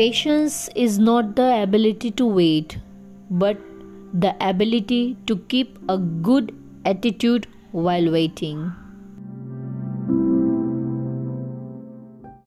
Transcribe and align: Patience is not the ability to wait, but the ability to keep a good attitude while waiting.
Patience 0.00 0.70
is 0.74 0.98
not 0.98 1.36
the 1.36 1.62
ability 1.62 2.10
to 2.12 2.24
wait, 2.24 2.78
but 3.30 3.58
the 4.14 4.34
ability 4.40 5.18
to 5.26 5.36
keep 5.54 5.78
a 5.90 5.98
good 5.98 6.54
attitude 6.86 7.46
while 7.72 8.10
waiting. 8.10 8.72